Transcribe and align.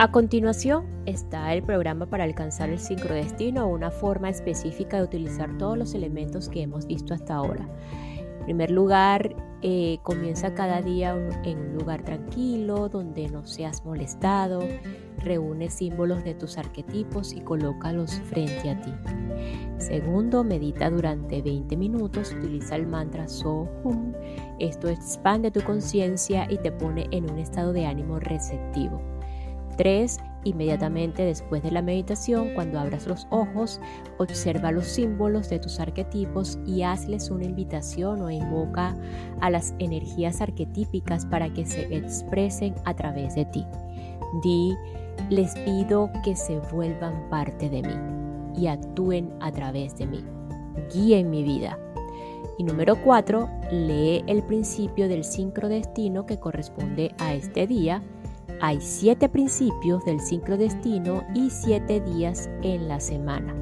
A 0.00 0.12
continuación 0.12 0.86
está 1.06 1.52
el 1.52 1.64
programa 1.64 2.06
para 2.06 2.22
alcanzar 2.22 2.70
el 2.70 2.78
sincrodestino 2.78 3.66
una 3.66 3.90
forma 3.90 4.28
específica 4.28 4.98
de 4.98 5.02
utilizar 5.02 5.58
todos 5.58 5.76
los 5.76 5.92
elementos 5.92 6.48
que 6.48 6.62
hemos 6.62 6.86
visto 6.86 7.14
hasta 7.14 7.34
ahora. 7.34 7.68
Primer 8.48 8.70
lugar, 8.70 9.36
eh, 9.60 9.98
comienza 10.02 10.54
cada 10.54 10.80
día 10.80 11.14
en 11.44 11.58
un 11.58 11.74
lugar 11.74 12.02
tranquilo, 12.02 12.88
donde 12.88 13.28
no 13.28 13.44
seas 13.44 13.84
molestado. 13.84 14.62
Reúne 15.18 15.68
símbolos 15.68 16.24
de 16.24 16.32
tus 16.32 16.56
arquetipos 16.56 17.34
y 17.34 17.42
colócalos 17.42 18.22
frente 18.30 18.70
a 18.70 18.80
ti. 18.80 18.90
Segundo, 19.76 20.44
medita 20.44 20.88
durante 20.88 21.42
20 21.42 21.76
minutos. 21.76 22.32
Utiliza 22.32 22.76
el 22.76 22.86
mantra 22.86 23.28
So-Hum. 23.28 24.14
Esto 24.58 24.88
expande 24.88 25.50
tu 25.50 25.60
conciencia 25.60 26.50
y 26.50 26.56
te 26.56 26.72
pone 26.72 27.06
en 27.10 27.30
un 27.30 27.38
estado 27.38 27.74
de 27.74 27.84
ánimo 27.84 28.18
receptivo. 28.18 29.02
3. 29.76 30.16
Inmediatamente 30.44 31.24
después 31.24 31.62
de 31.62 31.72
la 31.72 31.82
meditación, 31.82 32.54
cuando 32.54 32.78
abras 32.78 33.06
los 33.06 33.26
ojos, 33.30 33.80
observa 34.18 34.70
los 34.70 34.86
símbolos 34.86 35.50
de 35.50 35.58
tus 35.58 35.80
arquetipos 35.80 36.58
y 36.64 36.82
hazles 36.82 37.30
una 37.30 37.44
invitación 37.44 38.22
o 38.22 38.30
invoca 38.30 38.96
a 39.40 39.50
las 39.50 39.74
energías 39.78 40.40
arquetípicas 40.40 41.26
para 41.26 41.52
que 41.52 41.66
se 41.66 41.94
expresen 41.94 42.74
a 42.84 42.94
través 42.94 43.34
de 43.34 43.46
ti. 43.46 43.66
Di, 44.42 44.76
les 45.28 45.54
pido 45.56 46.10
que 46.24 46.36
se 46.36 46.60
vuelvan 46.72 47.28
parte 47.28 47.68
de 47.68 47.82
mí 47.82 48.62
y 48.62 48.68
actúen 48.68 49.32
a 49.40 49.50
través 49.50 49.96
de 49.98 50.06
mí. 50.06 50.24
Guíen 50.94 51.30
mi 51.30 51.42
vida. 51.42 51.78
Y 52.58 52.64
número 52.64 52.96
4, 53.02 53.48
lee 53.72 54.24
el 54.26 54.42
principio 54.42 55.08
del 55.08 55.24
sincrodestino 55.24 56.26
que 56.26 56.38
corresponde 56.38 57.14
a 57.18 57.34
este 57.34 57.66
día 57.66 58.02
hay 58.60 58.80
siete 58.80 59.28
principios 59.28 60.04
del 60.04 60.20
sincrodestino 60.20 61.24
y 61.34 61.50
siete 61.50 62.00
días 62.00 62.48
en 62.62 62.88
la 62.88 63.00
semana. 63.00 63.54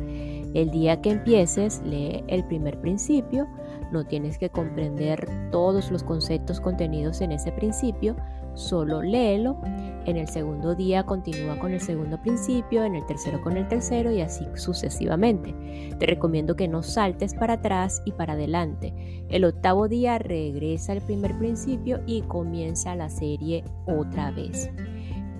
El 0.55 0.71
día 0.71 1.03
que 1.03 1.11
empieces, 1.11 1.83
lee 1.85 2.25
el 2.29 2.45
primer 2.45 2.81
principio. 2.81 3.47
No 3.93 4.07
tienes 4.07 4.39
que 4.39 4.49
comprender 4.49 5.29
todos 5.51 5.91
los 5.91 6.03
conceptos 6.03 6.61
contenidos 6.61 7.21
en 7.21 7.33
ese 7.33 7.53
principio, 7.53 8.17
solo 8.55 9.03
léelo. 9.03 9.61
En 10.07 10.17
el 10.17 10.29
segundo 10.29 10.77
día 10.77 11.05
continúa 11.05 11.59
con 11.59 11.73
el 11.73 11.81
segundo 11.81 12.23
principio, 12.23 12.85
en 12.85 12.95
el 12.95 13.05
tercero 13.07 13.43
con 13.43 13.57
el 13.57 13.67
tercero 13.67 14.13
y 14.13 14.21
así 14.21 14.47
sucesivamente. 14.55 15.53
Te 15.99 16.07
recomiendo 16.07 16.55
que 16.55 16.69
no 16.69 16.85
saltes 16.85 17.35
para 17.35 17.55
atrás 17.55 18.03
y 18.05 18.13
para 18.13 18.35
adelante. 18.35 18.95
El 19.29 19.45
octavo 19.45 19.89
día 19.89 20.19
regresa 20.19 20.93
al 20.93 21.01
primer 21.01 21.37
principio 21.39 22.01
y 22.07 22.23
comienza 22.23 22.95
la 22.95 23.11
serie 23.11 23.65
otra 23.85 24.31
vez. 24.31 24.71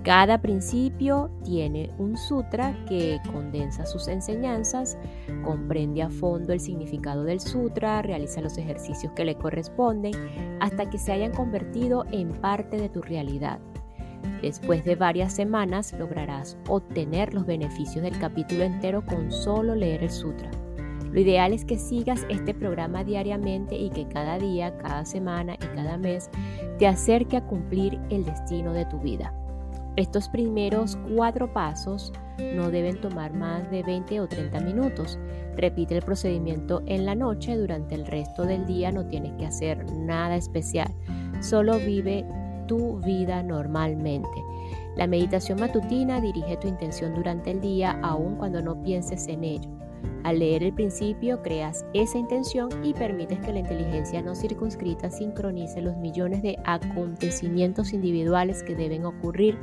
Cada 0.03 0.41
principio 0.41 1.31
tiene 1.45 1.93
un 1.97 2.17
sutra 2.17 2.77
que 2.87 3.19
condensa 3.31 3.85
sus 3.85 4.09
enseñanzas, 4.09 4.97
comprende 5.43 6.01
a 6.01 6.09
fondo 6.09 6.51
el 6.51 6.59
significado 6.59 7.23
del 7.23 7.39
sutra, 7.39 8.01
realiza 8.01 8.41
los 8.41 8.57
ejercicios 8.57 9.13
que 9.13 9.25
le 9.25 9.35
corresponden 9.35 10.13
hasta 10.59 10.89
que 10.89 10.97
se 10.97 11.13
hayan 11.13 11.31
convertido 11.31 12.05
en 12.11 12.33
parte 12.33 12.77
de 12.77 12.89
tu 12.89 13.01
realidad. 13.01 13.59
Después 14.41 14.85
de 14.85 14.95
varias 14.95 15.33
semanas 15.33 15.93
lograrás 15.97 16.57
obtener 16.67 17.33
los 17.33 17.45
beneficios 17.45 18.03
del 18.03 18.17
capítulo 18.19 18.63
entero 18.63 19.05
con 19.05 19.31
solo 19.31 19.75
leer 19.75 20.03
el 20.03 20.11
sutra. 20.11 20.49
Lo 21.11 21.19
ideal 21.19 21.53
es 21.53 21.65
que 21.65 21.77
sigas 21.77 22.25
este 22.29 22.53
programa 22.53 23.03
diariamente 23.03 23.75
y 23.75 23.89
que 23.89 24.07
cada 24.07 24.37
día, 24.37 24.77
cada 24.77 25.05
semana 25.05 25.55
y 25.55 25.75
cada 25.75 25.97
mes 25.97 26.29
te 26.77 26.87
acerque 26.87 27.37
a 27.37 27.45
cumplir 27.45 27.99
el 28.09 28.25
destino 28.25 28.73
de 28.73 28.85
tu 28.85 28.99
vida. 28.99 29.33
Estos 29.95 30.29
primeros 30.29 30.95
cuatro 31.15 31.51
pasos 31.51 32.13
no 32.53 32.69
deben 32.69 33.01
tomar 33.01 33.33
más 33.33 33.69
de 33.71 33.81
20 33.81 34.21
o 34.21 34.27
30 34.27 34.59
minutos. 34.59 35.17
Repite 35.55 35.95
el 35.95 36.03
procedimiento 36.03 36.83
en 36.85 37.05
la 37.05 37.15
noche, 37.15 37.57
durante 37.57 37.95
el 37.95 38.05
resto 38.05 38.43
del 38.43 38.67
día 38.67 38.91
no 38.91 39.07
tienes 39.07 39.33
que 39.39 39.47
hacer 39.47 39.91
nada 39.91 40.35
especial, 40.35 40.93
solo 41.41 41.79
vive 41.79 42.23
tu 42.67 42.99
vida 42.99 43.41
normalmente. 43.43 44.43
La 44.95 45.07
meditación 45.07 45.59
matutina 45.59 46.21
dirige 46.21 46.57
tu 46.57 46.67
intención 46.67 47.13
durante 47.15 47.51
el 47.51 47.61
día 47.61 47.99
aun 48.03 48.35
cuando 48.35 48.61
no 48.61 48.81
pienses 48.83 49.27
en 49.27 49.43
ello. 49.43 49.69
Al 50.23 50.39
leer 50.39 50.63
el 50.63 50.73
principio, 50.73 51.41
creas 51.41 51.85
esa 51.93 52.17
intención 52.17 52.69
y 52.83 52.93
permites 52.93 53.39
que 53.39 53.53
la 53.53 53.59
inteligencia 53.59 54.21
no 54.21 54.35
circunscrita 54.35 55.09
sincronice 55.09 55.81
los 55.81 55.95
millones 55.97 56.41
de 56.41 56.57
acontecimientos 56.65 57.93
individuales 57.93 58.63
que 58.63 58.75
deben 58.75 59.05
ocurrir 59.05 59.57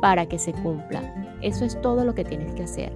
para 0.00 0.26
que 0.26 0.38
se 0.38 0.52
cumpla. 0.52 1.00
Eso 1.40 1.64
es 1.64 1.80
todo 1.80 2.04
lo 2.04 2.14
que 2.14 2.24
tienes 2.24 2.52
que 2.54 2.64
hacer. 2.64 2.92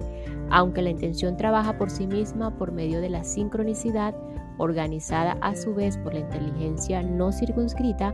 Aunque 0.49 0.81
la 0.81 0.91
intención 0.91 1.37
trabaja 1.37 1.77
por 1.77 1.89
sí 1.89 2.05
misma 2.07 2.57
por 2.57 2.71
medio 2.71 3.01
de 3.01 3.09
la 3.09 3.23
sincronicidad, 3.23 4.13
organizada 4.57 5.37
a 5.41 5.55
su 5.55 5.73
vez 5.73 5.97
por 5.97 6.13
la 6.13 6.19
inteligencia 6.19 7.01
no 7.03 7.31
circunscrita, 7.31 8.13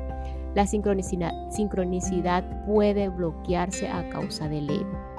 la 0.56 0.68
sincronicidad, 0.68 2.66
puede 2.66 3.10
bloquearse 3.10 3.88
a 3.88 4.08
causa 4.10 4.48
del 4.48 4.70
ego. 4.70 5.14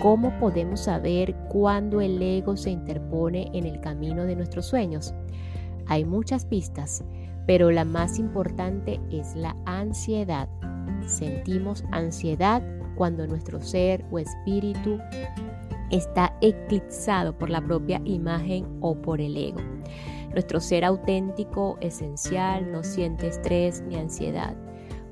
¿Cómo 0.00 0.38
podemos 0.38 0.80
saber 0.80 1.34
cuándo 1.48 2.00
el 2.00 2.20
ego 2.20 2.56
se 2.56 2.70
interpone 2.70 3.50
en 3.54 3.64
el 3.64 3.80
camino 3.80 4.24
de 4.24 4.36
nuestros 4.36 4.66
sueños? 4.66 5.14
Hay 5.86 6.04
muchas 6.04 6.44
pistas, 6.44 7.02
pero 7.46 7.70
la 7.70 7.84
más 7.84 8.18
importante 8.18 9.00
es 9.10 9.34
la 9.34 9.56
ansiedad. 9.64 10.48
Sentimos 11.06 11.84
ansiedad 11.92 12.62
cuando 12.96 13.26
nuestro 13.26 13.60
ser 13.60 14.04
o 14.10 14.18
espíritu 14.18 14.98
está 15.90 16.36
eclipsado 16.40 17.36
por 17.38 17.50
la 17.50 17.60
propia 17.60 18.00
imagen 18.04 18.66
o 18.80 19.00
por 19.00 19.20
el 19.20 19.36
ego. 19.36 19.60
Nuestro 20.32 20.60
ser 20.60 20.84
auténtico, 20.84 21.78
esencial, 21.80 22.70
no 22.70 22.82
siente 22.82 23.28
estrés 23.28 23.82
ni 23.82 23.96
ansiedad. 23.96 24.54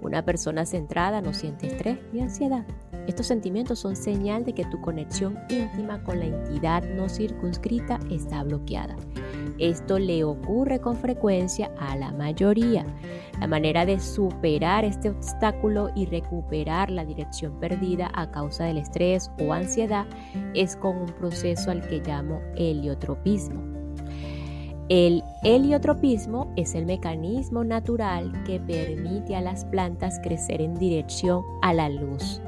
Una 0.04 0.22
persona 0.22 0.66
centrada 0.66 1.22
no 1.22 1.32
siente 1.32 1.66
estrés 1.66 1.98
ni 2.12 2.20
ansiedad. 2.20 2.65
Estos 3.06 3.26
sentimientos 3.26 3.78
son 3.78 3.97
señal 3.97 4.44
de 4.44 4.53
que 4.53 4.66
tu 4.66 4.81
conexión 4.82 5.38
íntima 5.48 6.03
con 6.04 6.19
la 6.19 6.26
entidad 6.26 6.84
no 6.84 7.09
circunscrita 7.09 7.98
está 8.10 8.43
bloqueada. 8.43 8.97
Esto 9.59 9.98
le 9.98 10.22
ocurre 10.25 10.81
con 10.81 10.97
frecuencia 10.97 11.70
a 11.78 11.97
la 11.97 12.12
mayoría. 12.12 12.84
La 13.41 13.47
manera 13.47 13.87
de 13.87 13.98
superar 13.98 14.84
este 14.84 15.09
obstáculo 15.09 15.91
y 15.94 16.04
recuperar 16.04 16.91
la 16.91 17.04
dirección 17.04 17.59
perdida 17.59 18.10
a 18.14 18.31
causa 18.31 18.64
del 18.64 18.78
estrés 18.78 19.31
o 19.41 19.54
ansiedad 19.54 20.06
es 20.54 20.76
con 20.76 20.98
un 20.98 21.06
proceso 21.06 21.70
al 21.70 21.87
que 21.87 22.00
llamo 22.00 22.43
heliotropismo. 22.56 23.73
El 24.88 25.22
heliotropismo 25.42 26.52
es 26.56 26.75
el 26.75 26.84
mecanismo 26.84 27.64
natural 27.64 28.44
que 28.44 28.60
permite 28.60 29.34
a 29.34 29.40
las 29.40 29.64
plantas 29.64 30.20
crecer 30.22 30.60
en 30.60 30.75
dirección 30.75 31.42
a 31.62 31.72
la 31.72 31.88
luz 31.88 32.40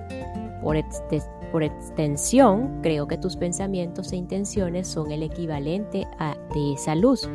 por, 1.52 1.62
extensión, 1.62 2.80
creo 2.82 3.06
que 3.06 3.16
tus 3.16 3.36
pensamientos 3.36 4.12
e 4.12 4.16
intenciones 4.16 4.88
son 4.88 5.12
el 5.12 5.22
equivalente 5.22 6.06
a, 6.18 6.36
de 6.52 6.72
esa 6.72 6.94
luz 6.94 7.28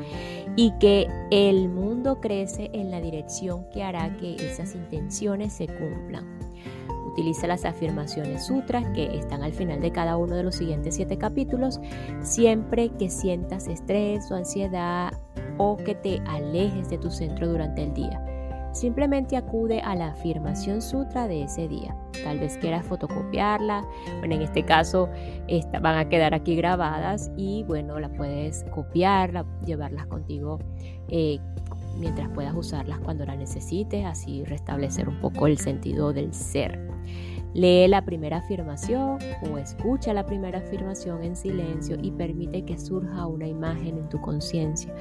y 0.55 0.71
que 0.79 1.07
el 1.31 1.69
mundo 1.69 2.19
crece 2.19 2.69
en 2.73 2.91
la 2.91 2.99
dirección 2.99 3.65
que 3.69 3.83
hará 3.83 4.17
que 4.17 4.35
esas 4.35 4.75
intenciones 4.75 5.53
se 5.53 5.67
cumplan. 5.67 6.25
Utiliza 7.11 7.45
las 7.45 7.65
afirmaciones 7.65 8.45
sutras 8.45 8.85
que 8.93 9.17
están 9.17 9.43
al 9.43 9.51
final 9.51 9.81
de 9.81 9.91
cada 9.91 10.15
uno 10.15 10.35
de 10.35 10.43
los 10.43 10.55
siguientes 10.55 10.95
siete 10.95 11.17
capítulos 11.17 11.81
siempre 12.21 12.89
que 12.97 13.09
sientas 13.09 13.67
estrés 13.67 14.31
o 14.31 14.35
ansiedad 14.35 15.11
o 15.57 15.75
que 15.77 15.93
te 15.93 16.21
alejes 16.25 16.89
de 16.89 16.97
tu 16.97 17.11
centro 17.11 17.47
durante 17.47 17.83
el 17.83 17.93
día. 17.93 18.25
simplemente 18.73 19.35
acude 19.35 19.81
a 19.81 19.95
la 19.95 20.07
afirmación 20.11 20.81
sutra 20.81 21.27
de 21.27 21.43
ese 21.43 21.67
día. 21.67 21.93
Tal 22.23 22.39
vez 22.39 22.57
quieras 22.57 22.85
fotocopiarla, 22.85 23.85
bueno, 24.19 24.35
en 24.35 24.43
este 24.43 24.63
caso 24.63 25.09
van 25.81 25.97
a 25.97 26.07
quedar 26.07 26.33
aquí 26.33 26.55
grabadas 26.55 27.31
y 27.35 27.63
bueno, 27.63 27.99
la 27.99 28.07
puedes 28.07 28.63
copiar, 28.73 29.45
llevarlas 29.65 30.07
contigo 30.07 30.59
eh, 31.09 31.39
mientras 31.97 32.29
puedas 32.29 32.55
usarlas 32.55 32.99
cuando 32.99 33.25
la 33.25 33.35
necesites, 33.35 34.05
así 34.05 34.45
restablecer 34.45 35.09
un 35.09 35.19
poco 35.19 35.47
el 35.47 35.57
sentido 35.57 36.13
del 36.13 36.33
ser. 36.33 36.90
Lee 37.53 37.87
la 37.87 38.05
primera 38.05 38.37
afirmación 38.37 39.17
o 39.49 39.57
escucha 39.57 40.13
la 40.13 40.25
primera 40.25 40.59
afirmación 40.59 41.23
en 41.23 41.35
silencio 41.35 41.97
y 42.01 42.11
permite 42.11 42.63
que 42.63 42.77
surja 42.77 43.27
una 43.27 43.47
imagen 43.47 43.97
en 43.97 44.09
tu 44.09 44.21
conciencia. 44.21 44.93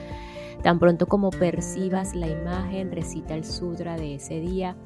Tan 0.63 0.79
pronto 0.79 1.07
como 1.07 1.31
percibas 1.31 2.15
la 2.15 2.29
imagen, 2.29 2.91
recita 2.91 3.35
el 3.35 3.45
sutra 3.45 3.97
de 3.97 4.17
ese 4.17 4.41
día 4.41 4.77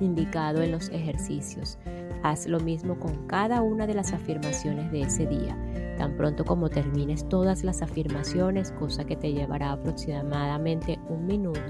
indicado 0.00 0.62
en 0.62 0.72
los 0.72 0.90
ejercicios. 0.90 1.78
Haz 2.22 2.46
lo 2.46 2.60
mismo 2.60 2.98
con 2.98 3.26
cada 3.26 3.62
una 3.62 3.86
de 3.86 3.94
las 3.94 4.12
afirmaciones 4.12 4.90
de 4.90 5.02
ese 5.02 5.26
día. 5.26 5.56
Tan 5.98 6.16
pronto 6.16 6.44
como 6.44 6.68
termines 6.68 7.28
todas 7.28 7.64
las 7.64 7.82
afirmaciones, 7.82 8.72
cosa 8.72 9.04
que 9.04 9.16
te 9.16 9.32
llevará 9.32 9.72
aproximadamente 9.72 10.98
un 11.08 11.26
minuto, 11.26 11.60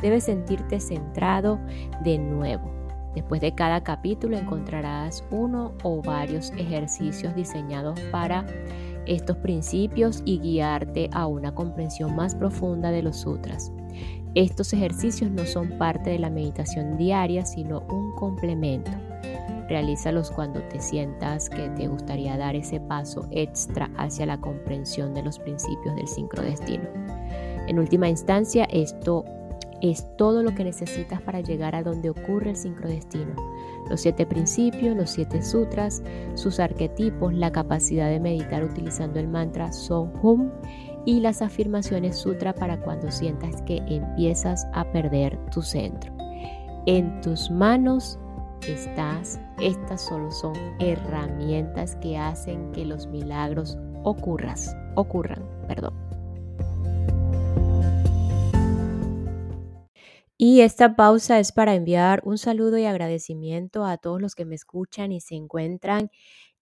debes 0.00 0.24
sentirte 0.24 0.80
centrado 0.80 1.58
de 2.04 2.18
nuevo. 2.18 2.85
Después 3.16 3.40
de 3.40 3.54
cada 3.54 3.82
capítulo 3.82 4.36
encontrarás 4.36 5.24
uno 5.30 5.72
o 5.82 6.02
varios 6.02 6.50
ejercicios 6.50 7.34
diseñados 7.34 7.98
para 8.12 8.46
estos 9.06 9.38
principios 9.38 10.22
y 10.26 10.38
guiarte 10.38 11.08
a 11.12 11.26
una 11.26 11.54
comprensión 11.54 12.14
más 12.14 12.34
profunda 12.34 12.90
de 12.90 13.02
los 13.02 13.16
sutras. 13.16 13.72
Estos 14.34 14.74
ejercicios 14.74 15.30
no 15.30 15.46
son 15.46 15.78
parte 15.78 16.10
de 16.10 16.18
la 16.18 16.28
meditación 16.28 16.98
diaria, 16.98 17.46
sino 17.46 17.86
un 17.88 18.14
complemento. 18.16 18.90
Realízalos 19.66 20.30
cuando 20.30 20.60
te 20.68 20.78
sientas 20.78 21.48
que 21.48 21.70
te 21.70 21.88
gustaría 21.88 22.36
dar 22.36 22.54
ese 22.54 22.80
paso 22.80 23.26
extra 23.30 23.90
hacia 23.96 24.26
la 24.26 24.38
comprensión 24.42 25.14
de 25.14 25.22
los 25.22 25.38
principios 25.38 25.96
del 25.96 26.06
sincrodestino. 26.06 26.84
En 27.66 27.78
última 27.78 28.10
instancia, 28.10 28.64
esto 28.66 29.24
es 29.90 30.06
todo 30.16 30.42
lo 30.42 30.54
que 30.54 30.64
necesitas 30.64 31.20
para 31.20 31.40
llegar 31.40 31.74
a 31.74 31.82
donde 31.82 32.10
ocurre 32.10 32.50
el 32.50 32.56
sincrodestino. 32.56 33.34
Los 33.88 34.00
siete 34.00 34.26
principios, 34.26 34.96
los 34.96 35.10
siete 35.10 35.42
sutras, 35.42 36.02
sus 36.34 36.58
arquetipos, 36.60 37.32
la 37.34 37.52
capacidad 37.52 38.08
de 38.08 38.20
meditar 38.20 38.64
utilizando 38.64 39.20
el 39.20 39.28
mantra 39.28 39.72
Son 39.72 40.12
Hum 40.22 40.50
y 41.04 41.20
las 41.20 41.40
afirmaciones 41.40 42.16
sutra 42.16 42.54
para 42.54 42.80
cuando 42.80 43.10
sientas 43.10 43.62
que 43.62 43.76
empiezas 43.86 44.66
a 44.72 44.84
perder 44.92 45.38
tu 45.50 45.62
centro. 45.62 46.12
En 46.86 47.20
tus 47.20 47.50
manos 47.50 48.18
estás, 48.68 49.40
estas 49.60 50.02
solo 50.02 50.30
son 50.30 50.54
herramientas 50.78 51.96
que 51.96 52.18
hacen 52.18 52.72
que 52.72 52.84
los 52.84 53.06
milagros 53.06 53.78
ocurran, 54.02 55.42
perdón. 55.68 55.94
Y 60.38 60.60
esta 60.60 60.96
pausa 60.96 61.38
es 61.38 61.50
para 61.52 61.74
enviar 61.74 62.20
un 62.24 62.36
saludo 62.36 62.76
y 62.76 62.84
agradecimiento 62.84 63.86
a 63.86 63.96
todos 63.96 64.20
los 64.20 64.34
que 64.34 64.44
me 64.44 64.54
escuchan 64.54 65.10
y 65.12 65.20
se 65.22 65.34
encuentran 65.34 66.10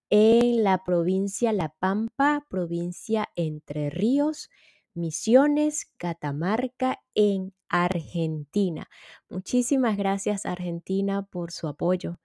en 0.09 0.63
la 0.63 0.83
provincia 0.85 1.51
La 1.51 1.69
Pampa, 1.69 2.45
provincia 2.49 3.27
Entre 3.35 3.89
Ríos, 3.89 4.49
Misiones, 4.93 5.91
Catamarca, 5.97 7.01
en 7.15 7.53
Argentina. 7.67 8.87
Muchísimas 9.29 9.97
gracias 9.97 10.45
Argentina 10.45 11.23
por 11.23 11.51
su 11.51 11.67
apoyo. 11.67 12.17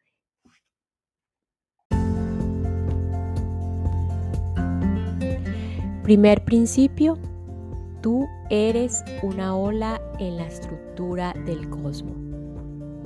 Primer 6.05 6.45
principio, 6.45 7.19
Tú 8.01 8.27
eres 8.49 9.05
una 9.23 9.55
ola 9.55 10.01
en 10.19 10.39
la 10.39 10.47
estructura 10.47 11.35
del 11.45 11.69
cosmos. 11.69 12.17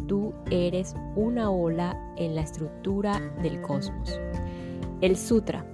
Tú 0.06 0.32
eres 0.52 0.94
una 1.16 1.50
ola 1.50 1.98
en 2.16 2.36
la 2.36 2.42
estructura 2.42 3.20
del 3.42 3.60
cosmos. 3.60 4.20
El 5.00 5.16
Sutra. 5.16 5.66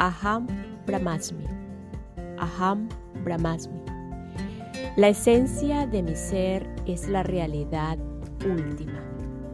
Aham 0.00 0.48
Brahmasmi. 0.84 1.44
Aham 2.38 2.88
Brahmasmi. 3.22 3.78
La 4.96 5.10
esencia 5.10 5.86
de 5.86 6.02
mi 6.02 6.16
ser 6.16 6.68
es 6.86 7.08
la 7.08 7.22
realidad 7.22 7.98
última, 8.44 9.00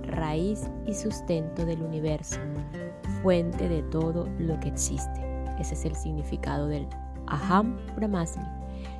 raíz 0.04 0.70
y 0.86 0.94
sustento 0.94 1.66
del 1.66 1.82
universo, 1.82 2.40
fuente 3.22 3.68
de 3.68 3.82
todo 3.82 4.26
lo 4.38 4.58
que 4.60 4.68
existe. 4.68 5.20
Ese 5.60 5.74
es 5.74 5.84
el 5.84 5.94
significado 5.96 6.66
del 6.66 6.88
Aham 7.26 7.76
Brahmasmi. 7.96 8.44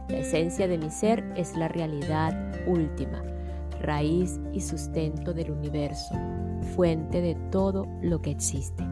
La 0.08 0.18
esencia 0.18 0.68
de 0.68 0.78
mi 0.78 0.90
ser 0.90 1.24
es 1.36 1.56
la 1.56 1.68
realidad 1.68 2.34
última, 2.66 3.22
raíz 3.80 4.38
y 4.52 4.60
sustento 4.60 5.32
del 5.32 5.50
universo, 5.50 6.14
fuente 6.74 7.20
de 7.20 7.34
todo 7.50 7.86
lo 8.02 8.20
que 8.20 8.30
existe. 8.30 8.84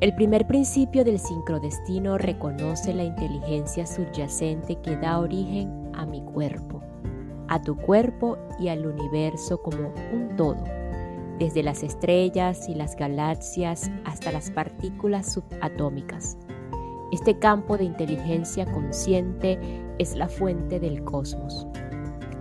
El 0.00 0.14
primer 0.14 0.46
principio 0.46 1.04
del 1.04 1.18
sincrodestino 1.18 2.18
reconoce 2.18 2.92
la 2.92 3.04
inteligencia 3.04 3.86
subyacente 3.86 4.76
que 4.76 4.96
da 4.96 5.18
origen 5.18 5.90
a 5.94 6.04
mi 6.04 6.22
cuerpo, 6.22 6.82
a 7.48 7.60
tu 7.62 7.76
cuerpo 7.76 8.36
y 8.60 8.68
al 8.68 8.86
universo 8.86 9.62
como 9.62 9.94
un 10.12 10.36
todo, 10.36 10.62
desde 11.38 11.62
las 11.62 11.82
estrellas 11.82 12.68
y 12.68 12.74
las 12.74 12.96
galaxias 12.96 13.90
hasta 14.04 14.30
las 14.30 14.50
partículas 14.50 15.32
subatómicas. 15.32 16.36
Este 17.12 17.38
campo 17.38 17.76
de 17.76 17.84
inteligencia 17.84 18.70
consciente 18.72 19.58
es 19.98 20.16
la 20.16 20.28
fuente 20.28 20.80
del 20.80 21.04
cosmos. 21.04 21.66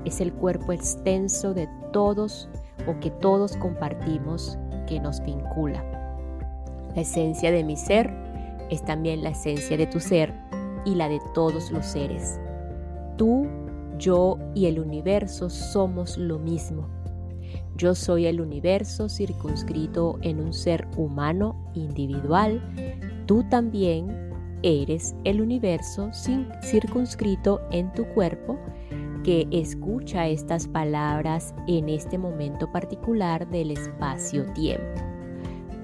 Es 0.06 0.19
el 0.21 0.33
cuerpo 0.33 0.71
extenso 0.71 1.54
de 1.54 1.69
todos 1.92 2.50
o 2.88 3.00
que 3.00 3.12
todos 3.12 3.56
compartimos 3.57 4.57
que 4.88 5.00
nos 5.00 5.21
vincula. 5.24 5.83
La 6.95 7.01
esencia 7.01 7.51
de 7.51 7.63
mi 7.63 7.75
ser 7.75 8.12
es 8.69 8.83
también 8.83 9.24
la 9.24 9.30
esencia 9.30 9.77
de 9.77 9.88
tu 9.88 10.00
ser 10.00 10.33
y 10.86 10.95
la 10.95 11.09
de 11.09 11.19
todos 11.33 11.71
los 11.71 11.86
seres. 11.86 12.39
Tú, 13.18 13.48
yo 13.98 14.38
y 14.56 14.66
el 14.66 14.80
universo 14.80 15.50
somos 15.50 16.18
lo 16.18 16.39
mismo. 16.39 16.88
Yo 17.75 17.95
soy 17.95 18.27
el 18.27 18.42
universo 18.42 19.09
circunscrito 19.09 20.18
en 20.21 20.39
un 20.39 20.54
ser 20.54 20.88
humano 20.98 21.71
individual. 21.74 22.62
Tú 23.25 23.44
también 23.50 24.23
Eres 24.63 25.13
el 25.25 25.42
universo 25.42 26.10
circunscrito 26.62 27.60
en 27.71 27.92
tu 27.92 28.06
cuerpo 28.06 28.57
que 29.25 29.45
escucha 29.52 30.28
estas 30.28 30.69
palabras 30.69 31.54
en 31.68 31.90
este 31.90 32.18
momento 32.18 32.71
particular 32.71 33.45
del 33.49 33.71
espacio-tiempo. 33.71 35.02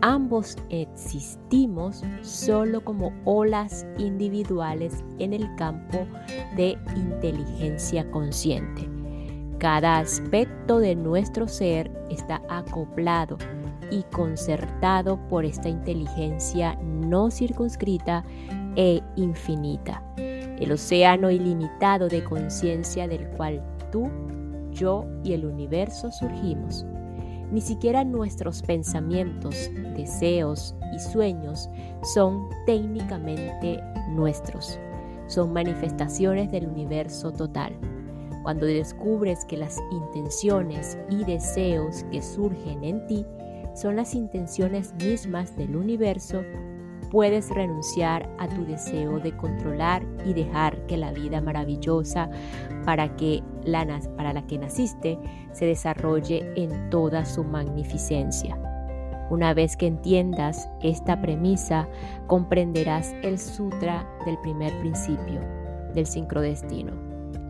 Ambos 0.01 0.55
existimos 0.69 2.03
solo 2.21 2.81
como 2.81 3.11
olas 3.25 3.85
individuales 3.97 5.03
en 5.19 5.33
el 5.33 5.53
campo 5.55 6.07
de 6.55 6.77
inteligencia 6.95 8.09
consciente. 8.11 8.89
Cada 9.57 9.99
aspecto 9.99 10.79
de 10.79 10.95
nuestro 10.95 11.49
ser 11.49 11.91
está 12.09 12.41
acoplado 12.47 13.37
y 13.91 14.03
concertado 14.03 15.19
por 15.27 15.43
esta 15.43 15.67
inteligencia 15.67 16.75
no 16.81 17.29
circunscrita 17.29 18.23
e 18.79 19.03
infinita, 19.17 20.01
el 20.15 20.71
océano 20.71 21.29
ilimitado 21.29 22.07
de 22.07 22.23
conciencia 22.23 23.09
del 23.09 23.27
cual 23.31 23.61
tú, 23.91 24.09
yo 24.71 25.05
y 25.21 25.33
el 25.33 25.45
universo 25.45 26.09
surgimos. 26.13 26.85
Ni 27.51 27.59
siquiera 27.59 28.05
nuestros 28.05 28.61
pensamientos, 28.61 29.69
deseos 29.97 30.75
y 30.95 30.99
sueños 30.99 31.69
son 32.03 32.47
técnicamente 32.65 33.83
nuestros, 34.11 34.79
son 35.27 35.51
manifestaciones 35.51 36.49
del 36.49 36.65
universo 36.65 37.33
total. 37.33 37.73
Cuando 38.43 38.65
descubres 38.65 39.43
que 39.43 39.57
las 39.57 39.77
intenciones 39.91 40.97
y 41.09 41.25
deseos 41.25 42.05
que 42.13 42.21
surgen 42.21 42.85
en 42.85 43.05
ti 43.07 43.25
son 43.75 43.97
las 43.97 44.15
intenciones 44.15 44.93
mismas 45.03 45.57
del 45.57 45.75
universo, 45.75 46.43
puedes 47.09 47.49
renunciar 47.49 48.29
a 48.39 48.47
tu 48.47 48.65
deseo 48.65 49.19
de 49.19 49.35
controlar 49.35 50.05
y 50.25 50.33
dejar 50.33 50.85
que 50.87 50.97
la 50.97 51.11
vida 51.11 51.41
maravillosa 51.41 52.29
para, 52.85 53.15
que 53.15 53.43
la, 53.63 53.85
para 54.15 54.33
la 54.33 54.45
que 54.47 54.57
naciste 54.57 55.17
se 55.51 55.65
desarrolle 55.65 56.51
en 56.55 56.89
toda 56.89 57.25
su 57.25 57.43
magnificencia. 57.43 58.57
Una 59.29 59.53
vez 59.53 59.77
que 59.77 59.85
entiendas 59.85 60.69
esta 60.81 61.21
premisa, 61.21 61.87
comprenderás 62.27 63.13
el 63.21 63.37
sutra 63.37 64.07
del 64.25 64.37
primer 64.39 64.77
principio 64.79 65.39
del 65.93 66.07
sincrodestino. 66.07 66.93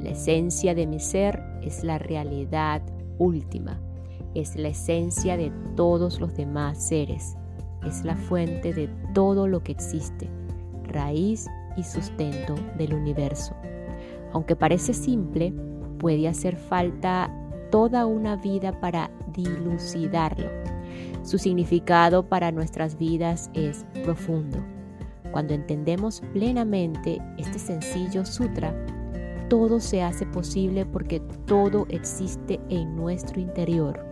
La 0.01 0.11
esencia 0.11 0.75
de 0.75 0.87
mi 0.87 0.99
ser 0.99 1.41
es 1.61 1.83
la 1.83 1.97
realidad 1.97 2.81
última, 3.17 3.79
es 4.33 4.55
la 4.55 4.69
esencia 4.69 5.37
de 5.37 5.51
todos 5.75 6.19
los 6.19 6.35
demás 6.35 6.87
seres, 6.87 7.37
es 7.85 8.03
la 8.03 8.15
fuente 8.15 8.73
de 8.73 8.89
todo 9.13 9.47
lo 9.47 9.63
que 9.63 9.71
existe, 9.71 10.29
raíz 10.83 11.47
y 11.77 11.83
sustento 11.83 12.55
del 12.77 12.93
universo. 12.93 13.55
Aunque 14.33 14.55
parece 14.55 14.93
simple, 14.93 15.53
puede 15.97 16.27
hacer 16.27 16.55
falta 16.55 17.33
toda 17.71 18.05
una 18.05 18.35
vida 18.35 18.79
para 18.79 19.11
dilucidarlo. 19.33 20.49
Su 21.23 21.37
significado 21.37 22.27
para 22.27 22.51
nuestras 22.51 22.97
vidas 22.97 23.49
es 23.53 23.85
profundo. 24.03 24.57
Cuando 25.31 25.53
entendemos 25.53 26.21
plenamente 26.33 27.21
este 27.37 27.59
sencillo 27.59 28.25
sutra, 28.25 28.73
todo 29.47 29.79
se 29.79 30.01
hace 30.01 30.25
posible 30.25 30.85
porque 30.85 31.19
todo 31.45 31.85
existe 31.89 32.59
en 32.69 32.95
nuestro 32.95 33.39
interior. 33.39 34.05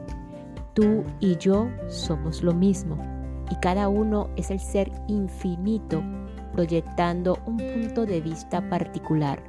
Tú 0.74 1.04
y 1.20 1.36
yo 1.38 1.68
somos 1.88 2.44
lo 2.44 2.54
mismo 2.54 3.17
y 3.50 3.56
cada 3.56 3.90
uno 3.90 4.30
es 4.36 4.52
el 4.52 4.60
ser 4.60 4.92
infinito 5.08 6.04
proyectando 6.52 7.38
un 7.46 7.58
punto 7.58 8.06
de 8.06 8.20
vista 8.20 8.68
particular, 8.70 9.42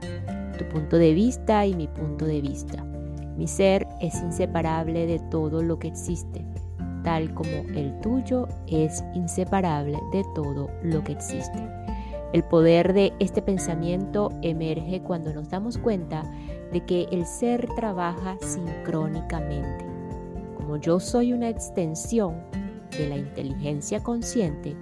tu 0.58 0.68
punto 0.68 0.98
de 0.98 1.14
vista 1.14 1.64
y 1.64 1.74
mi 1.74 1.88
punto 1.88 2.26
de 2.26 2.40
vista. 2.40 2.84
Mi 3.36 3.46
ser 3.46 3.86
es 4.00 4.14
inseparable 4.20 5.06
de 5.06 5.18
todo 5.30 5.62
lo 5.62 5.78
que 5.78 5.88
existe, 5.88 6.44
tal 7.04 7.32
como 7.32 7.50
el 7.74 7.98
tuyo 8.00 8.48
es 8.66 9.02
inseparable 9.14 9.98
de 10.12 10.24
todo 10.34 10.68
lo 10.82 11.02
que 11.04 11.12
existe. 11.12 11.58
El 12.34 12.44
poder 12.44 12.92
de 12.92 13.14
este 13.20 13.40
pensamiento 13.40 14.30
emerge 14.42 15.00
cuando 15.00 15.32
nos 15.32 15.48
damos 15.48 15.78
cuenta 15.78 16.24
de 16.72 16.84
que 16.84 17.06
el 17.10 17.24
ser 17.24 17.66
trabaja 17.74 18.36
sincrónicamente. 18.42 19.86
Como 20.56 20.76
yo 20.76 21.00
soy 21.00 21.32
una 21.32 21.48
extensión 21.48 22.34
de 22.96 23.08
la 23.08 23.16
inteligencia 23.16 24.02
consciente 24.02 24.76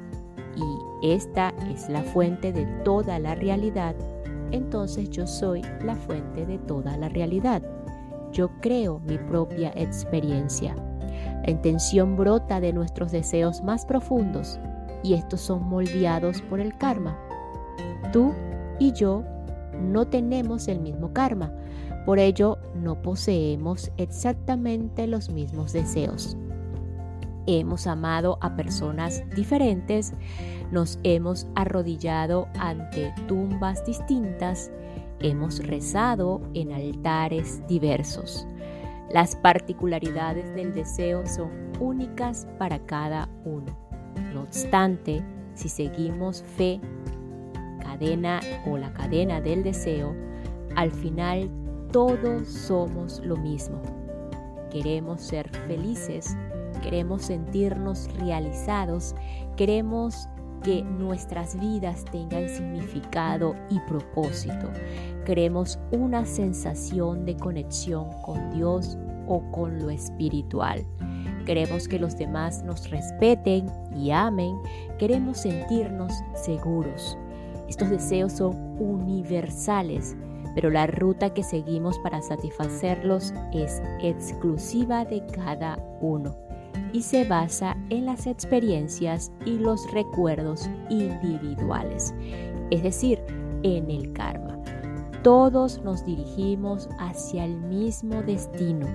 y 0.57 1.13
esta 1.13 1.53
es 1.71 1.89
la 1.89 2.03
fuente 2.03 2.53
de 2.53 2.65
toda 2.85 3.19
la 3.19 3.35
realidad, 3.35 3.95
entonces 4.53 5.11
yo 5.11 5.27
soy 5.27 5.63
la 5.85 5.97
fuente 5.97 6.47
de 6.47 6.59
toda 6.59 6.97
la 6.97 7.09
realidad. 7.09 7.63
Yo 8.33 8.51
creo 8.61 9.01
mi 9.01 9.19
propia 9.19 9.73
experiencia. 9.75 10.75
La 11.45 11.51
intención 11.51 12.17
brota 12.17 12.61
de 12.61 12.73
nuestros 12.73 13.13
deseos 13.13 13.63
más 13.63 13.87
profundos 13.87 14.59
y 15.03 15.15
estos 15.15 15.41
son 15.41 15.65
moldeados 15.69 16.43
por 16.43 16.61
el 16.61 16.77
karma. 16.77 17.19
Tú 18.13 18.33
y 18.79 18.93
yo 18.93 19.25
no 19.81 20.07
tenemos 20.07 20.69
el 20.69 20.81
mismo 20.81 21.13
karma, 21.13 21.53
por 22.05 22.19
ello 22.19 22.59
no 22.75 23.03
poseemos 23.03 23.91
exactamente 23.97 25.07
los 25.07 25.29
mismos 25.29 25.73
deseos. 25.73 26.37
Hemos 27.47 27.87
amado 27.87 28.39
a 28.41 28.57
personas 28.57 29.23
diferentes, 29.35 30.13
nos 30.73 30.99
hemos 31.05 31.47
arrodillado 31.55 32.49
ante 32.59 33.15
tumbas 33.29 33.85
distintas, 33.87 34.71
hemos 35.21 35.65
rezado 35.65 36.43
en 36.55 36.73
altares 36.73 37.63
diversos. 37.69 38.47
Las 39.11 39.37
particularidades 39.37 40.53
del 40.55 40.75
deseo 40.75 41.25
son 41.27 41.51
únicas 41.79 42.49
para 42.59 42.81
cada 42.81 43.29
uno. 43.45 43.79
No 44.35 44.43
obstante, 44.43 45.23
si 45.55 45.69
seguimos 45.69 46.43
fe, 46.57 46.81
cadena 47.81 48.41
o 48.67 48.77
la 48.77 48.93
cadena 48.93 49.41
del 49.41 49.63
deseo, 49.63 50.15
al 50.75 50.91
final 50.91 51.49
todos 51.93 52.49
somos 52.49 53.21
lo 53.25 53.37
mismo. 53.37 53.81
Queremos 54.71 55.23
ser 55.23 55.49
felices, 55.67 56.37
queremos 56.83 57.23
sentirnos 57.23 58.09
realizados, 58.19 59.15
queremos 59.57 60.29
que 60.63 60.83
nuestras 60.83 61.59
vidas 61.59 62.05
tengan 62.11 62.49
significado 62.49 63.55
y 63.71 63.79
propósito. 63.81 64.71
Queremos 65.25 65.79
una 65.93 66.25
sensación 66.27 67.25
de 67.25 67.37
conexión 67.37 68.11
con 68.23 68.51
Dios 68.51 68.99
o 69.29 69.43
con 69.53 69.79
lo 69.79 69.91
espiritual. 69.91 70.85
Queremos 71.45 71.87
que 71.87 72.01
los 72.01 72.17
demás 72.17 72.65
nos 72.65 72.91
respeten 72.91 73.71
y 73.95 74.11
amen. 74.11 74.57
Queremos 74.99 75.39
sentirnos 75.39 76.13
seguros. 76.35 77.17
Estos 77.69 77.91
deseos 77.91 78.33
son 78.33 78.57
universales, 78.81 80.17
pero 80.57 80.71
la 80.71 80.89
ruta 80.89 81.33
que 81.33 81.45
seguimos 81.45 81.99
para 82.01 82.23
satisfacerlos 82.23 83.33
es 83.53 83.81
exclusiva 84.01 85.05
de 85.05 85.25
cada 85.27 85.79
uno 86.01 86.46
y 86.93 87.03
se 87.03 87.25
basa 87.25 87.77
en 87.91 88.07
las 88.07 88.27
experiencias 88.27 89.33
y 89.45 89.59
los 89.59 89.91
recuerdos 89.93 90.69
individuales, 90.91 92.15
es 92.71 92.83
decir, 92.83 93.21
en 93.63 93.91
el 93.91 94.13
karma. 94.13 94.59
Todos 95.23 95.83
nos 95.83 96.05
dirigimos 96.05 96.89
hacia 96.99 97.45
el 97.45 97.57
mismo 97.57 98.23
destino, 98.23 98.87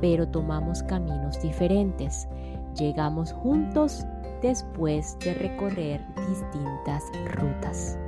pero 0.00 0.28
tomamos 0.28 0.82
caminos 0.84 1.40
diferentes. 1.42 2.28
Llegamos 2.76 3.32
juntos 3.32 4.04
después 4.40 5.18
de 5.18 5.34
recorrer 5.34 6.00
distintas 6.28 7.02
rutas. 7.34 7.98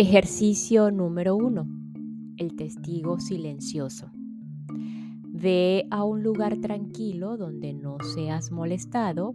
Ejercicio 0.00 0.92
número 0.92 1.34
uno. 1.34 1.66
El 2.36 2.54
testigo 2.54 3.18
silencioso. 3.18 4.12
Ve 5.24 5.88
a 5.90 6.04
un 6.04 6.22
lugar 6.22 6.58
tranquilo 6.58 7.36
donde 7.36 7.74
no 7.74 7.96
seas 8.14 8.52
molestado. 8.52 9.34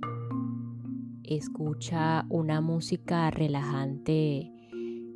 Escucha 1.21 2.25
una 2.29 2.61
música 2.61 3.29
relajante 3.29 4.53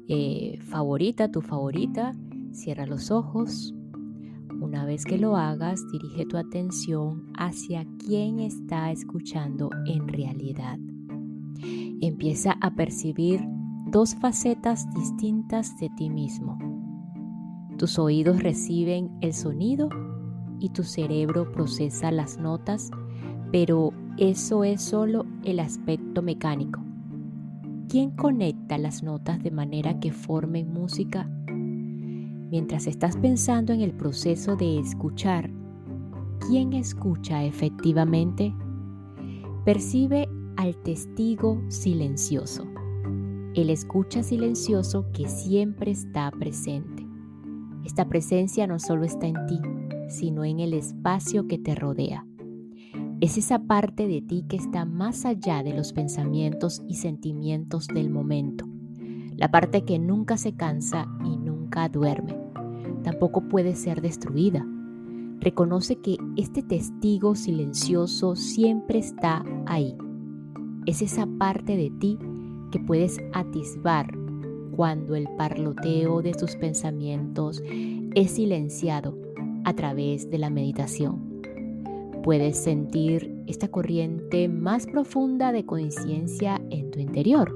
eh, 0.09 0.59
favorita, 0.63 1.31
tu 1.31 1.39
favorita. 1.39 2.11
Cierra 2.51 2.85
los 2.85 3.09
ojos. 3.09 3.73
Una 4.59 4.83
vez 4.83 5.05
que 5.05 5.17
lo 5.17 5.37
hagas, 5.37 5.79
dirige 5.93 6.25
tu 6.25 6.35
atención 6.35 7.31
hacia 7.37 7.87
quien 8.05 8.41
está 8.41 8.91
escuchando 8.91 9.69
en 9.85 10.09
realidad. 10.09 10.77
Empieza 12.01 12.57
a 12.59 12.75
percibir 12.75 13.47
dos 13.89 14.15
facetas 14.15 14.94
distintas 14.94 15.77
de 15.77 15.89
ti 15.89 16.10
mismo. 16.10 16.58
Tus 17.77 17.98
oídos 17.98 18.44
reciben 18.44 19.17
el 19.22 19.34
sonido 19.34 19.89
y 20.60 20.70
tu 20.70 20.84
cerebro 20.84 21.51
procesa 21.53 22.12
las 22.12 22.38
notas, 22.38 22.91
pero 23.51 23.94
eso 24.17 24.65
es 24.65 24.82
solo 24.82 25.25
el 25.46 25.60
aspecto 25.60 26.22
mecánico. 26.22 26.82
¿Quién 27.88 28.12
conecta 28.12 28.77
las 28.77 29.03
notas 29.03 29.41
de 29.41 29.51
manera 29.51 30.00
que 30.01 30.12
formen 30.12 30.74
música? 30.74 31.29
Mientras 31.48 32.88
estás 32.88 33.15
pensando 33.15 33.72
en 33.72 33.82
el 33.82 33.94
proceso 33.94 34.58
de 34.58 34.79
escuchar, 34.79 35.50
¿quién 36.46 36.74
escucha 36.74 37.46
efectivamente? 37.46 38.53
Percibe 39.63 40.27
al 40.58 40.75
testigo 40.84 41.62
silencioso 41.70 42.67
el 43.61 43.71
escucha 43.71 44.21
silencioso 44.21 45.11
que 45.13 45.27
siempre 45.27 45.89
está 45.89 46.29
presente. 46.29 47.07
Esta 47.83 48.07
presencia 48.07 48.67
no 48.67 48.77
solo 48.77 49.03
está 49.03 49.25
en 49.25 49.47
ti, 49.47 49.59
sino 50.09 50.45
en 50.45 50.59
el 50.59 50.73
espacio 50.73 51.47
que 51.47 51.57
te 51.57 51.73
rodea. 51.73 52.27
Es 53.19 53.35
esa 53.37 53.63
parte 53.63 54.07
de 54.07 54.21
ti 54.21 54.45
que 54.47 54.57
está 54.57 54.85
más 54.85 55.25
allá 55.25 55.63
de 55.63 55.73
los 55.73 55.91
pensamientos 55.91 56.83
y 56.87 56.95
sentimientos 56.95 57.87
del 57.87 58.11
momento. 58.11 58.65
La 59.35 59.49
parte 59.49 59.83
que 59.85 59.97
nunca 59.97 60.37
se 60.37 60.53
cansa 60.53 61.07
y 61.25 61.37
nunca 61.37 61.89
duerme. 61.89 62.37
Tampoco 63.03 63.41
puede 63.49 63.73
ser 63.75 64.01
destruida. 64.01 64.67
Reconoce 65.39 65.95
que 65.95 66.17
este 66.35 66.61
testigo 66.61 67.33
silencioso 67.33 68.35
siempre 68.35 68.99
está 68.99 69.43
ahí. 69.65 69.95
Es 70.85 71.01
esa 71.01 71.25
parte 71.25 71.75
de 71.75 71.89
ti 71.89 72.19
que 72.71 72.79
puedes 72.79 73.19
atisbar 73.33 74.13
cuando 74.75 75.15
el 75.15 75.27
parloteo 75.38 76.21
de 76.21 76.33
tus 76.33 76.55
pensamientos 76.55 77.63
es 78.13 78.31
silenciado 78.31 79.17
a 79.65 79.74
través 79.74 80.29
de 80.29 80.38
la 80.38 80.50
meditación. 80.50 81.41
Puedes 82.24 82.57
sentir 82.57 83.33
esta 83.47 83.69
corriente 83.69 84.47
más 84.47 84.86
profunda 84.86 85.51
de 85.51 85.65
conciencia 85.65 86.62
en 86.69 86.91
tu 86.91 87.00
interior. 87.00 87.53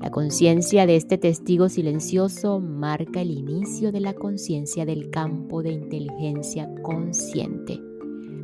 La 0.00 0.10
conciencia 0.10 0.86
de 0.86 0.96
este 0.96 1.18
testigo 1.18 1.68
silencioso 1.68 2.58
marca 2.58 3.20
el 3.20 3.30
inicio 3.30 3.92
de 3.92 4.00
la 4.00 4.14
conciencia 4.14 4.84
del 4.84 5.10
campo 5.10 5.62
de 5.62 5.72
inteligencia 5.72 6.68
consciente. 6.82 7.80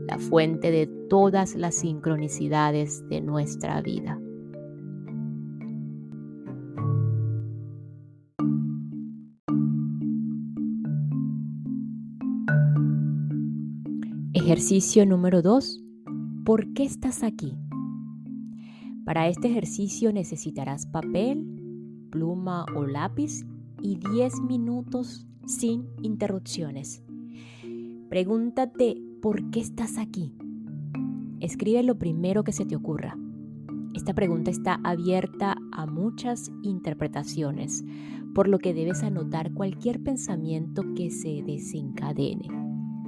la 0.06 0.18
fuente 0.20 0.70
de 0.70 0.86
todas 0.86 1.56
las 1.56 1.74
sincronicidades 1.74 3.08
de 3.08 3.20
nuestra 3.20 3.82
vida. 3.82 4.20
Ejercicio 14.46 15.04
número 15.04 15.42
2. 15.42 15.82
¿Por 16.44 16.72
qué 16.72 16.84
estás 16.84 17.24
aquí? 17.24 17.58
Para 19.04 19.26
este 19.26 19.48
ejercicio 19.48 20.12
necesitarás 20.12 20.86
papel, 20.86 21.44
pluma 22.12 22.64
o 22.76 22.86
lápiz 22.86 23.44
y 23.82 23.96
10 23.96 24.42
minutos 24.42 25.26
sin 25.46 25.88
interrupciones. 26.00 27.02
Pregúntate 28.08 29.02
¿por 29.20 29.50
qué 29.50 29.58
estás 29.58 29.98
aquí? 29.98 30.32
Escribe 31.40 31.82
lo 31.82 31.98
primero 31.98 32.44
que 32.44 32.52
se 32.52 32.64
te 32.64 32.76
ocurra. 32.76 33.18
Esta 33.94 34.14
pregunta 34.14 34.52
está 34.52 34.78
abierta 34.84 35.56
a 35.72 35.86
muchas 35.86 36.52
interpretaciones, 36.62 37.84
por 38.32 38.46
lo 38.46 38.60
que 38.60 38.74
debes 38.74 39.02
anotar 39.02 39.52
cualquier 39.54 40.04
pensamiento 40.04 40.84
que 40.94 41.10
se 41.10 41.42
desencadene. 41.44 42.65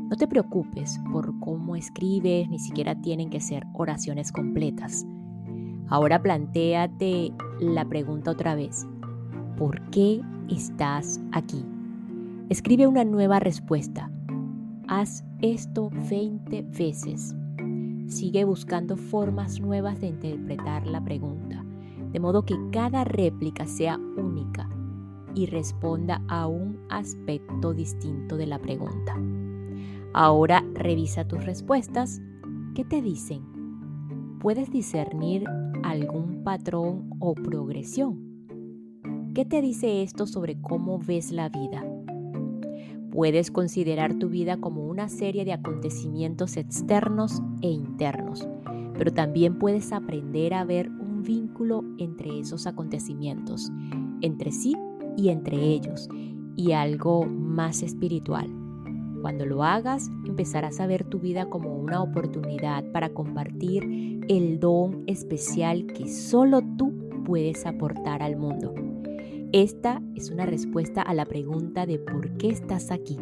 No 0.08 0.16
te 0.16 0.26
preocupes 0.26 0.98
por 1.12 1.38
cómo 1.38 1.76
escribes, 1.76 2.48
ni 2.48 2.58
siquiera 2.58 2.94
tienen 2.94 3.28
que 3.28 3.40
ser 3.40 3.64
oraciones 3.74 4.32
completas. 4.32 5.06
Ahora 5.86 6.22
planteate 6.22 7.30
la 7.60 7.84
pregunta 7.84 8.30
otra 8.30 8.54
vez. 8.54 8.86
¿Por 9.58 9.82
qué 9.90 10.22
estás 10.48 11.20
aquí? 11.32 11.62
Escribe 12.48 12.86
una 12.86 13.04
nueva 13.04 13.38
respuesta. 13.38 14.10
Haz 14.86 15.26
esto 15.42 15.90
20 16.08 16.62
veces. 16.62 17.36
Sigue 18.06 18.44
buscando 18.44 18.96
formas 18.96 19.60
nuevas 19.60 20.00
de 20.00 20.06
interpretar 20.06 20.86
la 20.86 21.04
pregunta, 21.04 21.62
de 22.12 22.18
modo 22.18 22.46
que 22.46 22.56
cada 22.72 23.04
réplica 23.04 23.66
sea 23.66 23.98
única 24.16 24.70
y 25.34 25.44
responda 25.44 26.22
a 26.28 26.46
un 26.46 26.80
aspecto 26.88 27.74
distinto 27.74 28.38
de 28.38 28.46
la 28.46 28.58
pregunta. 28.58 29.14
Ahora 30.20 30.64
revisa 30.74 31.28
tus 31.28 31.44
respuestas. 31.44 32.20
¿Qué 32.74 32.84
te 32.84 33.02
dicen? 33.02 33.40
¿Puedes 34.40 34.68
discernir 34.68 35.44
algún 35.84 36.42
patrón 36.42 37.10
o 37.20 37.34
progresión? 37.34 38.18
¿Qué 39.32 39.44
te 39.44 39.62
dice 39.62 40.02
esto 40.02 40.26
sobre 40.26 40.60
cómo 40.60 40.98
ves 40.98 41.30
la 41.30 41.48
vida? 41.48 41.86
Puedes 43.12 43.52
considerar 43.52 44.14
tu 44.14 44.28
vida 44.28 44.56
como 44.56 44.86
una 44.86 45.08
serie 45.08 45.44
de 45.44 45.52
acontecimientos 45.52 46.56
externos 46.56 47.40
e 47.62 47.70
internos, 47.70 48.48
pero 48.94 49.12
también 49.12 49.60
puedes 49.60 49.92
aprender 49.92 50.52
a 50.52 50.64
ver 50.64 50.88
un 50.88 51.22
vínculo 51.22 51.84
entre 51.96 52.40
esos 52.40 52.66
acontecimientos, 52.66 53.70
entre 54.20 54.50
sí 54.50 54.74
y 55.16 55.28
entre 55.28 55.58
ellos, 55.58 56.08
y 56.56 56.72
algo 56.72 57.24
más 57.24 57.84
espiritual. 57.84 58.67
Cuando 59.20 59.46
lo 59.46 59.64
hagas, 59.64 60.10
empezarás 60.26 60.80
a 60.80 60.86
ver 60.86 61.04
tu 61.04 61.18
vida 61.18 61.48
como 61.50 61.74
una 61.74 62.02
oportunidad 62.02 62.84
para 62.92 63.10
compartir 63.10 64.20
el 64.28 64.60
don 64.60 65.04
especial 65.06 65.86
que 65.86 66.08
solo 66.08 66.62
tú 66.76 66.92
puedes 67.24 67.66
aportar 67.66 68.22
al 68.22 68.36
mundo. 68.36 68.74
Esta 69.52 70.02
es 70.14 70.30
una 70.30 70.46
respuesta 70.46 71.02
a 71.02 71.14
la 71.14 71.24
pregunta 71.24 71.86
de 71.86 71.98
por 71.98 72.36
qué 72.36 72.48
estás 72.48 72.90
aquí. 72.90 73.18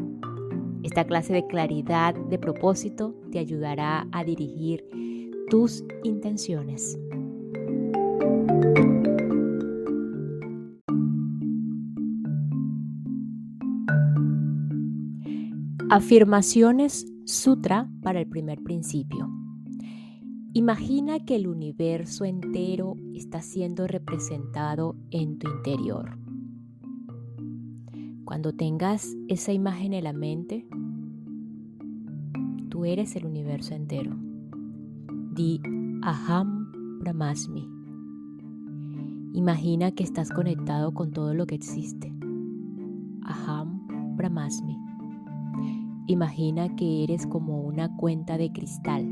Esta 0.83 1.05
clase 1.05 1.33
de 1.33 1.47
claridad 1.47 2.15
de 2.15 2.39
propósito 2.39 3.15
te 3.31 3.39
ayudará 3.39 4.07
a 4.13 4.25
dirigir 4.25 4.85
tus 5.49 5.85
intenciones. 6.03 6.99
Afirmaciones 15.89 17.07
Sutra 17.27 17.89
para 18.03 18.19
el 18.19 18.27
primer 18.27 18.61
principio. 18.61 19.31
Imagina 20.53 21.25
que 21.25 21.37
el 21.37 21.47
universo 21.47 22.25
entero 22.25 22.97
está 23.15 23.41
siendo 23.41 23.87
representado 23.87 24.97
en 25.13 25.39
tu 25.39 25.49
interior. 25.49 26.19
Cuando 28.25 28.53
tengas 28.53 29.17
esa 29.29 29.53
imagen 29.53 29.93
en 29.93 30.03
la 30.03 30.13
mente, 30.13 30.67
tú 32.69 32.85
eres 32.85 33.15
el 33.15 33.25
universo 33.25 33.75
entero. 33.75 34.17
Di 35.35 35.61
Aham 36.03 36.99
Brahmasmi. 36.99 37.69
Imagina 39.35 39.93
que 39.93 40.03
estás 40.03 40.31
conectado 40.31 40.93
con 40.95 41.13
todo 41.13 41.33
lo 41.33 41.47
que 41.47 41.55
existe. 41.55 42.13
Aham 43.23 44.17
Brahmasmi. 44.17 44.76
Imagina 46.09 46.69
que 46.77 47.03
eres 47.03 47.27
como 47.27 47.63
una 47.63 47.97
cuenta 47.97 48.39
de 48.39 48.53
cristal. 48.53 49.05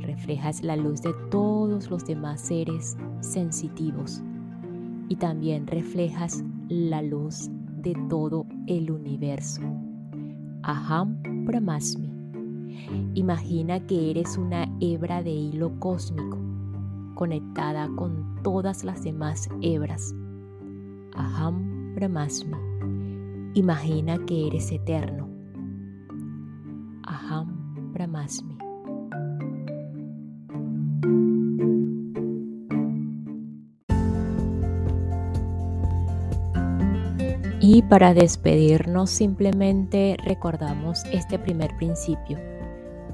Reflejas 0.00 0.62
la 0.62 0.76
luz 0.76 1.00
de 1.00 1.14
todos 1.30 1.90
los 1.90 2.04
demás 2.04 2.42
seres 2.42 2.98
sensitivos 3.20 4.22
y 5.08 5.16
también 5.16 5.66
reflejas 5.66 6.44
la 6.68 7.00
luz 7.00 7.48
de 7.78 7.94
todo 8.10 8.44
el 8.66 8.90
universo. 8.90 9.62
Aham 10.62 11.46
Brahmasmi. 11.46 12.10
Imagina 13.14 13.80
que 13.86 14.10
eres 14.10 14.36
una 14.36 14.70
hebra 14.80 15.22
de 15.22 15.30
hilo 15.30 15.72
cósmico 15.80 16.38
conectada 17.14 17.88
con 17.96 18.42
todas 18.42 18.84
las 18.84 19.02
demás 19.02 19.48
hebras. 19.62 20.14
Aham 21.14 21.94
Brahmasmi. 21.94 22.73
Imagina 23.54 24.18
que 24.26 24.48
eres 24.48 24.72
eterno. 24.72 25.28
Aham 27.04 27.92
Brahmasmi. 27.92 28.58
Y 37.60 37.82
para 37.82 38.12
despedirnos 38.12 39.10
simplemente 39.10 40.16
recordamos 40.24 41.04
este 41.12 41.38
primer 41.38 41.76
principio. 41.76 42.38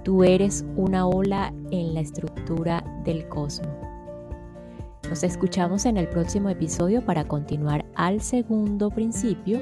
Tú 0.03 0.25
eres 0.25 0.65
una 0.75 1.07
ola 1.07 1.53
en 1.71 1.93
la 1.93 2.01
estructura 2.01 2.83
del 3.05 3.29
cosmos. 3.29 3.69
Nos 5.09 5.23
escuchamos 5.23 5.85
en 5.85 5.99
el 5.99 6.09
próximo 6.09 6.49
episodio 6.49 7.05
para 7.05 7.29
continuar 7.29 7.85
al 7.95 8.21
segundo 8.21 8.91
principio 8.91 9.61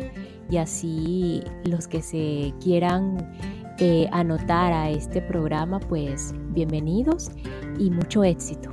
y 0.51 0.57
así 0.57 1.43
los 1.65 1.87
que 1.87 2.03
se 2.03 2.55
quieran 2.61 3.35
eh, 3.79 4.09
anotar 4.13 4.73
a 4.73 4.91
este 4.91 5.23
programa, 5.23 5.79
pues 5.81 6.35
bienvenidos 6.51 7.31
y 7.79 7.91
mucho 7.91 8.25
éxito. 8.25 8.71